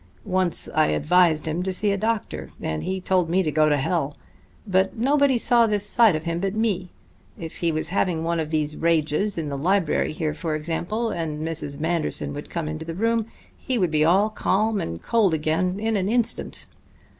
[0.25, 3.77] Once I advised him to see a doctor, and he told me to go to
[3.77, 4.17] hell.
[4.65, 6.89] But nobody saw this side of him but me.
[7.37, 11.47] If he was having one of these rages in the library here, for example, and
[11.47, 11.79] Mrs.
[11.79, 15.95] Manderson would come into the room, he would be all calm and cold again in
[15.95, 16.65] an instant."